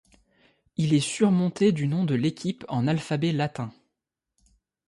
[0.77, 3.71] Il est surmonté du nom de l'équipe en alphabet latin.